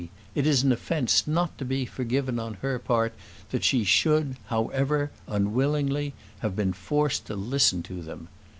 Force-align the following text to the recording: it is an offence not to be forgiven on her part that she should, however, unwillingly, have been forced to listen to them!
it 0.33 0.47
is 0.47 0.63
an 0.63 0.71
offence 0.71 1.27
not 1.27 1.55
to 1.59 1.63
be 1.63 1.85
forgiven 1.85 2.39
on 2.39 2.55
her 2.63 2.79
part 2.79 3.13
that 3.51 3.63
she 3.63 3.83
should, 3.83 4.35
however, 4.47 5.11
unwillingly, 5.27 6.15
have 6.39 6.55
been 6.55 6.73
forced 6.73 7.27
to 7.27 7.35
listen 7.35 7.83
to 7.83 8.01
them! 8.01 8.27